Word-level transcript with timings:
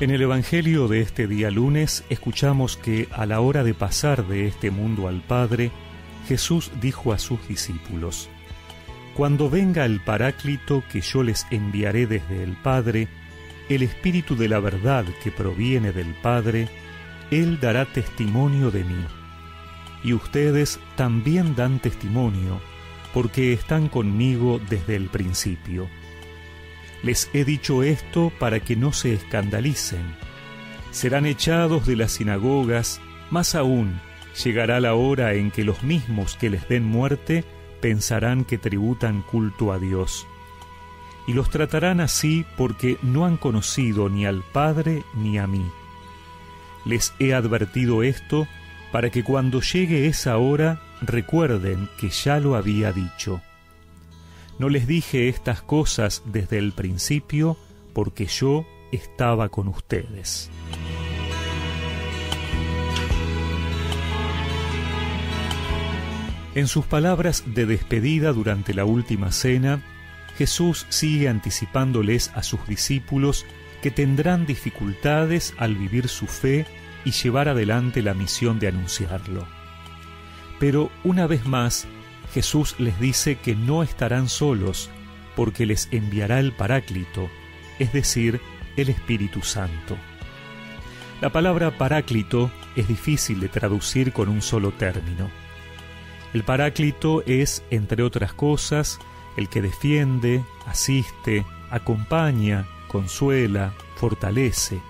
En 0.00 0.10
el 0.10 0.22
Evangelio 0.22 0.88
de 0.88 1.02
este 1.02 1.26
día 1.26 1.50
lunes 1.50 2.04
escuchamos 2.08 2.78
que 2.78 3.06
a 3.12 3.26
la 3.26 3.42
hora 3.42 3.62
de 3.62 3.74
pasar 3.74 4.26
de 4.26 4.46
este 4.46 4.70
mundo 4.70 5.08
al 5.08 5.20
Padre, 5.20 5.70
Jesús 6.26 6.70
dijo 6.80 7.12
a 7.12 7.18
sus 7.18 7.46
discípulos, 7.46 8.30
Cuando 9.14 9.50
venga 9.50 9.84
el 9.84 10.00
Paráclito 10.00 10.82
que 10.90 11.02
yo 11.02 11.22
les 11.22 11.46
enviaré 11.50 12.06
desde 12.06 12.42
el 12.42 12.52
Padre, 12.52 13.08
el 13.68 13.82
Espíritu 13.82 14.36
de 14.36 14.48
la 14.48 14.58
verdad 14.58 15.04
que 15.22 15.30
proviene 15.30 15.92
del 15.92 16.14
Padre, 16.14 16.70
Él 17.30 17.60
dará 17.60 17.84
testimonio 17.84 18.70
de 18.70 18.84
mí. 18.84 19.04
Y 20.02 20.14
ustedes 20.14 20.80
también 20.96 21.54
dan 21.56 21.78
testimonio, 21.78 22.62
porque 23.12 23.52
están 23.52 23.90
conmigo 23.90 24.62
desde 24.70 24.96
el 24.96 25.10
principio. 25.10 25.90
Les 27.02 27.30
he 27.32 27.44
dicho 27.44 27.82
esto 27.82 28.32
para 28.38 28.60
que 28.60 28.76
no 28.76 28.92
se 28.92 29.14
escandalicen. 29.14 30.14
Serán 30.90 31.26
echados 31.26 31.86
de 31.86 31.96
las 31.96 32.12
sinagogas, 32.12 33.00
más 33.30 33.54
aún 33.54 34.00
llegará 34.44 34.80
la 34.80 34.94
hora 34.94 35.34
en 35.34 35.50
que 35.50 35.64
los 35.64 35.82
mismos 35.82 36.36
que 36.36 36.50
les 36.50 36.68
den 36.68 36.84
muerte 36.84 37.44
pensarán 37.80 38.44
que 38.44 38.58
tributan 38.58 39.22
culto 39.22 39.72
a 39.72 39.78
Dios. 39.78 40.26
Y 41.26 41.32
los 41.32 41.50
tratarán 41.50 42.00
así 42.00 42.44
porque 42.56 42.98
no 43.02 43.26
han 43.26 43.36
conocido 43.36 44.08
ni 44.08 44.26
al 44.26 44.42
Padre 44.52 45.04
ni 45.14 45.38
a 45.38 45.46
mí. 45.46 45.64
Les 46.84 47.14
he 47.18 47.34
advertido 47.34 48.02
esto 48.02 48.46
para 48.90 49.10
que 49.10 49.22
cuando 49.22 49.60
llegue 49.60 50.06
esa 50.06 50.38
hora 50.38 50.80
recuerden 51.02 51.88
que 51.98 52.08
ya 52.08 52.40
lo 52.40 52.56
había 52.56 52.92
dicho. 52.92 53.40
No 54.60 54.68
les 54.68 54.86
dije 54.86 55.30
estas 55.30 55.62
cosas 55.62 56.22
desde 56.26 56.58
el 56.58 56.72
principio 56.72 57.56
porque 57.94 58.26
yo 58.26 58.66
estaba 58.92 59.48
con 59.48 59.68
ustedes. 59.68 60.50
En 66.54 66.68
sus 66.68 66.84
palabras 66.84 67.42
de 67.46 67.64
despedida 67.64 68.34
durante 68.34 68.74
la 68.74 68.84
última 68.84 69.32
cena, 69.32 69.82
Jesús 70.36 70.84
sigue 70.90 71.30
anticipándoles 71.30 72.30
a 72.34 72.42
sus 72.42 72.66
discípulos 72.66 73.46
que 73.80 73.90
tendrán 73.90 74.44
dificultades 74.44 75.54
al 75.56 75.74
vivir 75.74 76.06
su 76.06 76.26
fe 76.26 76.66
y 77.06 77.12
llevar 77.12 77.48
adelante 77.48 78.02
la 78.02 78.12
misión 78.12 78.58
de 78.58 78.68
anunciarlo. 78.68 79.46
Pero 80.58 80.90
una 81.02 81.26
vez 81.26 81.46
más, 81.46 81.88
Jesús 82.32 82.76
les 82.78 82.98
dice 83.00 83.36
que 83.36 83.54
no 83.54 83.82
estarán 83.82 84.28
solos, 84.28 84.90
porque 85.36 85.66
les 85.66 85.88
enviará 85.90 86.40
el 86.40 86.52
Paráclito, 86.52 87.28
es 87.78 87.92
decir, 87.92 88.40
el 88.76 88.88
Espíritu 88.88 89.42
Santo. 89.42 89.96
La 91.20 91.30
palabra 91.30 91.76
Paráclito 91.76 92.50
es 92.76 92.88
difícil 92.88 93.40
de 93.40 93.48
traducir 93.48 94.12
con 94.12 94.28
un 94.28 94.42
solo 94.42 94.72
término. 94.72 95.30
El 96.32 96.44
Paráclito 96.44 97.22
es, 97.26 97.64
entre 97.70 98.02
otras 98.02 98.32
cosas, 98.32 98.98
el 99.36 99.48
que 99.48 99.60
defiende, 99.60 100.44
asiste, 100.66 101.44
acompaña, 101.70 102.66
consuela, 102.88 103.74
fortalece. 103.96 104.80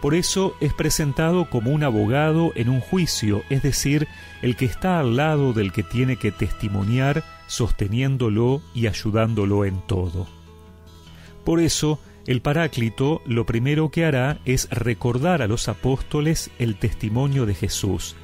Por 0.00 0.14
eso 0.14 0.56
es 0.60 0.72
presentado 0.72 1.50
como 1.50 1.70
un 1.70 1.84
abogado 1.84 2.52
en 2.54 2.70
un 2.70 2.80
juicio, 2.80 3.42
es 3.50 3.62
decir, 3.62 4.08
el 4.40 4.56
que 4.56 4.64
está 4.64 4.98
al 4.98 5.16
lado 5.16 5.52
del 5.52 5.72
que 5.72 5.82
tiene 5.82 6.16
que 6.16 6.32
testimoniar, 6.32 7.22
sosteniéndolo 7.46 8.62
y 8.74 8.86
ayudándolo 8.86 9.66
en 9.66 9.80
todo. 9.86 10.26
Por 11.44 11.60
eso, 11.60 12.00
el 12.26 12.40
Paráclito 12.40 13.20
lo 13.26 13.44
primero 13.44 13.90
que 13.90 14.06
hará 14.06 14.38
es 14.46 14.70
recordar 14.70 15.42
a 15.42 15.48
los 15.48 15.68
apóstoles 15.68 16.50
el 16.58 16.76
testimonio 16.76 17.44
de 17.44 17.54
Jesús, 17.54 18.16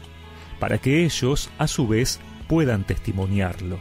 para 0.58 0.78
que 0.78 1.04
ellos, 1.04 1.50
a 1.58 1.66
su 1.66 1.86
vez, 1.86 2.20
puedan 2.48 2.84
testimoniarlo. 2.84 3.78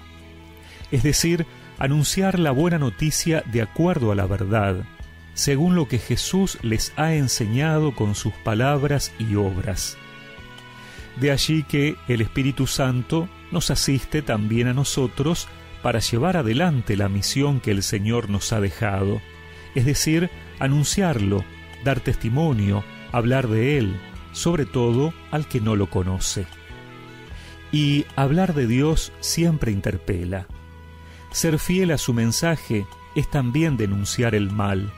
Es 0.91 1.03
decir, 1.03 1.45
anunciar 1.77 2.39
la 2.39 2.51
buena 2.51 2.77
noticia 2.77 3.43
de 3.51 3.61
acuerdo 3.61 4.11
a 4.11 4.15
la 4.15 4.25
verdad, 4.25 4.85
según 5.35 5.75
lo 5.75 5.87
que 5.87 5.99
Jesús 5.99 6.57
les 6.63 6.93
ha 6.95 7.13
enseñado 7.13 7.93
con 7.93 8.15
sus 8.15 8.33
palabras 8.33 9.13
y 9.19 9.35
obras. 9.35 9.97
De 11.17 11.29
allí 11.29 11.63
que 11.63 11.95
el 12.07 12.21
Espíritu 12.21 12.65
Santo 12.65 13.29
nos 13.51 13.69
asiste 13.69 14.21
también 14.21 14.67
a 14.67 14.73
nosotros 14.73 15.47
para 15.83 15.99
llevar 15.99 16.37
adelante 16.37 16.97
la 16.97 17.09
misión 17.09 17.59
que 17.59 17.71
el 17.71 17.83
Señor 17.83 18.29
nos 18.29 18.51
ha 18.53 18.59
dejado, 18.59 19.21
es 19.75 19.85
decir, 19.85 20.31
anunciarlo, 20.59 21.43
dar 21.83 21.99
testimonio, 21.99 22.83
hablar 23.11 23.47
de 23.47 23.77
Él, 23.77 23.95
sobre 24.31 24.65
todo 24.65 25.13
al 25.31 25.47
que 25.47 25.61
no 25.61 25.75
lo 25.75 25.89
conoce. 25.89 26.47
Y 27.71 28.05
hablar 28.15 28.53
de 28.53 28.67
Dios 28.67 29.11
siempre 29.19 29.71
interpela. 29.71 30.47
Ser 31.31 31.59
fiel 31.59 31.91
a 31.91 31.97
su 31.97 32.13
mensaje 32.13 32.85
es 33.15 33.29
también 33.29 33.75
denunciar 33.75 34.33
el 34.33 34.49
mal, 34.49 34.91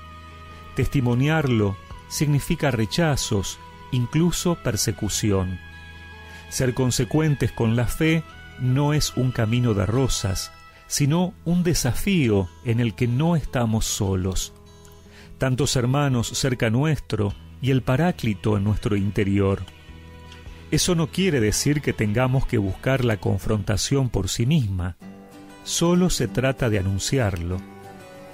Testimoniarlo 0.77 1.75
significa 2.07 2.69
rechazos, 2.69 3.57
incluso 3.91 4.59
persecución. 4.61 5.59
Ser 6.49 6.75
consecuentes 6.75 7.51
con 7.51 7.75
la 7.75 7.87
fe 7.87 8.21
no 8.59 8.93
es 8.93 9.17
un 9.17 9.31
camino 9.31 9.73
de 9.73 9.87
rosas, 9.87 10.51
sino 10.85 11.33
un 11.45 11.63
desafío 11.63 12.47
en 12.63 12.79
el 12.79 12.93
que 12.93 13.07
no 13.07 13.35
estamos 13.35 13.87
solos. 13.87 14.53
Tantos 15.39 15.75
hermanos 15.75 16.27
cerca 16.27 16.69
nuestro 16.69 17.33
y 17.59 17.71
el 17.71 17.81
Paráclito 17.81 18.55
en 18.55 18.63
nuestro 18.63 18.95
interior. 18.95 19.63
Eso 20.69 20.93
no 20.93 21.07
quiere 21.07 21.39
decir 21.39 21.81
que 21.81 21.93
tengamos 21.93 22.45
que 22.45 22.59
buscar 22.59 23.03
la 23.03 23.17
confrontación 23.17 24.09
por 24.09 24.29
sí 24.29 24.45
misma. 24.45 24.95
Solo 25.63 26.11
se 26.11 26.27
trata 26.27 26.69
de 26.69 26.77
anunciarlo. 26.77 27.57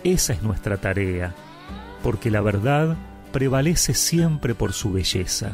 Esa 0.03 0.33
es 0.33 0.43
nuestra 0.43 0.75
tarea 0.75 1.33
porque 2.03 2.29
la 2.29 2.41
verdad 2.41 2.97
prevalece 3.31 3.93
siempre 3.95 4.53
por 4.53 4.73
su 4.73 4.91
belleza. 4.91 5.53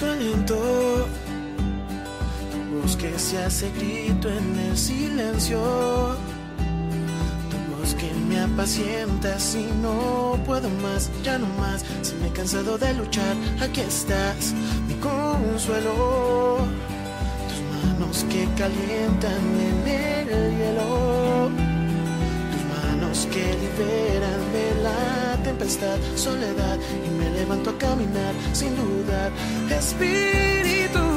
Tu 0.00 0.06
aliento, 0.06 1.06
tu 2.50 2.80
voz 2.80 2.96
que 2.96 3.16
se 3.18 3.38
hace 3.38 3.70
grito 3.72 4.28
en 4.30 4.58
el 4.58 4.76
silencio, 4.76 5.60
tu 7.50 7.76
voz 7.76 7.94
que 7.94 8.10
me 8.28 8.40
apacienta 8.40 9.38
si 9.38 9.68
no 9.82 10.40
puedo 10.46 10.68
más, 10.82 11.10
ya 11.22 11.38
no 11.38 11.46
más, 11.58 11.84
si 12.02 12.14
me 12.16 12.28
he 12.28 12.32
cansado 12.32 12.78
de 12.78 12.94
luchar, 12.94 13.36
aquí 13.60 13.80
estás, 13.80 14.54
mi 14.88 14.94
consuelo, 14.94 16.58
tus 17.48 17.98
manos 17.98 18.24
que 18.30 18.48
calientan 18.56 19.42
en 19.60 19.88
el 19.88 20.56
hielo, 20.56 21.67
tempestad, 25.58 25.98
soledad 26.14 26.78
y 27.04 27.10
me 27.10 27.30
levanto 27.30 27.70
a 27.70 27.78
caminar 27.78 28.34
sin 28.52 28.76
dudar. 28.76 29.32
Espíritu 29.70 31.07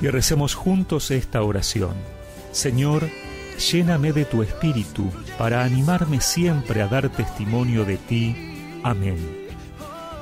y 0.00 0.08
recemos 0.08 0.54
juntos 0.54 1.10
esta 1.10 1.42
oración. 1.42 1.94
Señor, 2.52 3.08
lléname 3.58 4.12
de 4.12 4.24
tu 4.24 4.42
espíritu 4.42 5.10
para 5.36 5.64
animarme 5.64 6.20
siempre 6.20 6.82
a 6.82 6.88
dar 6.88 7.08
testimonio 7.08 7.84
de 7.84 7.96
ti. 7.96 8.80
Amén. 8.82 9.18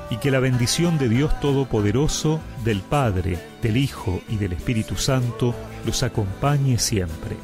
Y 0.09 0.17
que 0.17 0.31
la 0.31 0.39
bendición 0.39 0.97
de 0.97 1.09
Dios 1.09 1.37
Todopoderoso, 1.39 2.39
del 2.63 2.81
Padre, 2.81 3.37
del 3.61 3.77
Hijo 3.77 4.21
y 4.29 4.37
del 4.37 4.53
Espíritu 4.53 4.95
Santo 4.95 5.53
los 5.85 6.03
acompañe 6.03 6.79
siempre. 6.79 7.35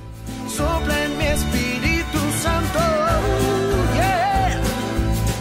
Sopla 0.47 1.05
en 1.05 1.17
mi 1.17 1.25
Espíritu 1.25 2.19
Santo, 2.41 2.79
yeah. 3.95 4.61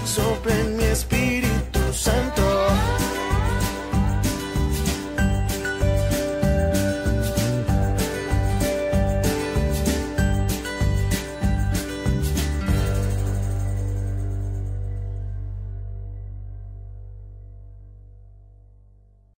sopla 0.05 0.61
en 0.61 0.77
mi 0.77 0.85
Espíritu. 0.85 1.42